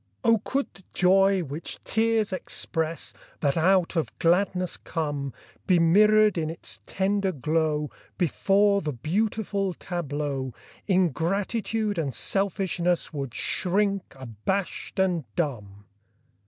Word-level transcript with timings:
Oh, 0.23 0.39
could 0.43 0.65
the 0.73 0.83
joy 0.95 1.41
which 1.43 1.77
tears 1.83 2.33
express 2.33 3.13
That 3.41 3.55
out 3.55 3.95
of 3.95 4.17
gladness 4.17 4.75
come 4.75 5.31
Be 5.67 5.77
mirrored 5.77 6.39
in 6.39 6.49
its 6.49 6.79
tender 6.87 7.31
glow, 7.31 7.91
Before 8.17 8.81
the 8.81 8.93
beautiful 8.93 9.75
tableau 9.75 10.55
Ingratitude 10.87 11.99
and 11.99 12.15
selfishness 12.15 13.13
Would 13.13 13.35
shrink 13.35 14.15
abashed 14.17 14.97
and 14.97 15.23
dumb! 15.35 15.85